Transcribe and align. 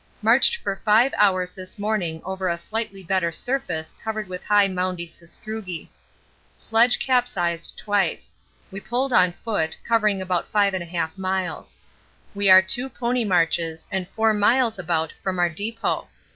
Marched 0.23 0.55
for 0.55 0.75
5 0.83 1.13
hours 1.15 1.51
this 1.53 1.77
morning 1.77 2.23
over 2.25 2.47
a 2.49 2.57
slightly 2.57 3.03
better 3.03 3.31
surface 3.31 3.93
covered 4.03 4.27
with 4.27 4.43
high 4.43 4.67
moundy 4.67 5.05
sastrugi. 5.05 5.89
Sledge 6.57 6.97
capsized 6.97 7.77
twice; 7.77 8.33
we 8.71 8.79
pulled 8.79 9.13
on 9.13 9.31
foot, 9.31 9.77
covering 9.87 10.19
about 10.19 10.47
5 10.47 10.73
1/2 10.73 11.17
miles. 11.19 11.77
We 12.33 12.49
are 12.49 12.63
two 12.63 12.89
pony 12.89 13.23
marches 13.25 13.87
and 13.91 14.07
4 14.09 14.33
miles 14.33 14.79
about 14.79 15.13
from 15.21 15.37
our 15.37 15.49
depot. 15.49 16.07